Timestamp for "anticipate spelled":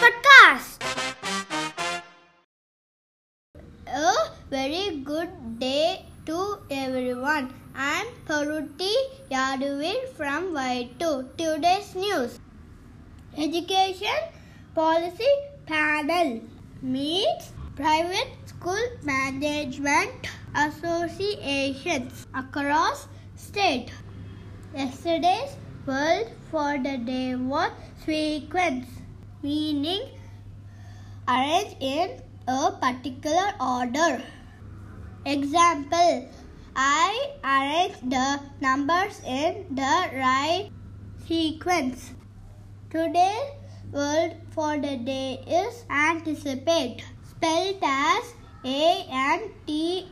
45.90-47.82